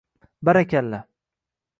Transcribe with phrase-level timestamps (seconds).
[0.47, 0.99] -Barakalla!